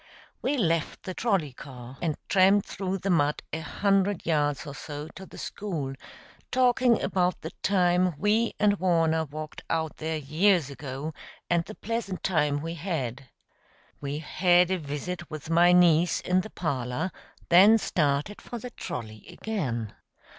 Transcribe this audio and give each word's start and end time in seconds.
We 0.41 0.57
left 0.57 1.03
the 1.03 1.13
trolley 1.13 1.53
car 1.53 1.99
and 2.01 2.17
tramped 2.27 2.65
through 2.67 2.97
the 2.97 3.11
mud 3.11 3.43
a 3.53 3.59
hundred 3.59 4.25
yards 4.25 4.65
or 4.65 4.73
so 4.73 5.09
to 5.09 5.27
the 5.27 5.37
school, 5.37 5.93
talking 6.49 6.99
about 7.03 7.41
the 7.41 7.51
time 7.61 8.15
we 8.17 8.55
and 8.59 8.79
Warner 8.79 9.25
walked 9.25 9.61
out 9.69 9.97
there 9.97 10.17
years 10.17 10.71
ago, 10.71 11.13
and 11.51 11.63
the 11.65 11.75
pleasant 11.75 12.23
time 12.23 12.61
we 12.63 12.73
had. 12.73 13.29
We 13.99 14.17
had 14.17 14.71
a 14.71 14.79
visit 14.79 15.29
with 15.29 15.51
my 15.51 15.71
niece 15.71 16.19
in 16.21 16.41
the 16.41 16.49
parlor, 16.49 17.11
then 17.49 17.77
started 17.77 18.41
for 18.41 18.57
the 18.57 18.71
trolley 18.71 19.27
again. 19.29 19.93